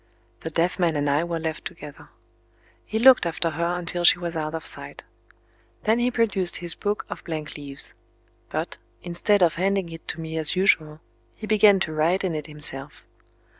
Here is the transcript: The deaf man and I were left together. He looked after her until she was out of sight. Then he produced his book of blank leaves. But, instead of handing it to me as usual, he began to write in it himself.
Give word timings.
The 0.39 0.49
deaf 0.49 0.79
man 0.79 0.95
and 0.95 1.07
I 1.07 1.23
were 1.23 1.37
left 1.37 1.63
together. 1.63 2.09
He 2.87 2.97
looked 2.97 3.27
after 3.27 3.51
her 3.51 3.75
until 3.77 4.03
she 4.03 4.17
was 4.17 4.35
out 4.35 4.55
of 4.55 4.65
sight. 4.65 5.03
Then 5.83 5.99
he 5.99 6.09
produced 6.09 6.55
his 6.57 6.73
book 6.73 7.05
of 7.07 7.23
blank 7.23 7.55
leaves. 7.55 7.93
But, 8.49 8.79
instead 9.03 9.43
of 9.43 9.57
handing 9.57 9.89
it 9.89 10.07
to 10.07 10.19
me 10.19 10.37
as 10.39 10.55
usual, 10.55 11.01
he 11.37 11.45
began 11.45 11.79
to 11.81 11.93
write 11.93 12.23
in 12.23 12.33
it 12.33 12.47
himself. 12.47 13.03